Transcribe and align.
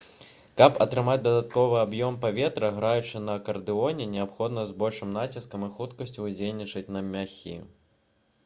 каб 0.59 0.77
атрымаць 0.83 1.21
дадатковы 1.25 1.75
аб'ём 1.81 2.17
паветра 2.23 2.71
граючы 2.79 3.21
на 3.25 3.35
акардэоне 3.41 4.07
неабходна 4.15 4.65
з 4.69 4.75
большым 4.85 5.13
націскам 5.19 5.67
і 5.67 5.71
хуткасцю 5.77 6.19
ўздзейнічаць 6.27 6.89
на 6.97 7.05
мяхі 7.13 7.55